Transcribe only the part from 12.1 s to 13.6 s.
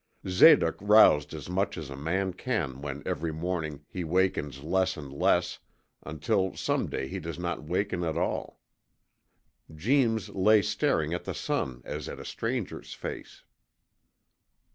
a stranger's face.